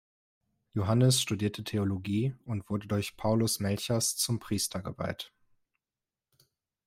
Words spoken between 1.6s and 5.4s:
Theologie und wurde durch Paulus Melchers zum Priester geweiht.